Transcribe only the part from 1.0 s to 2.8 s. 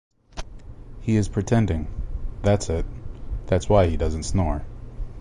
He is pretending. That’s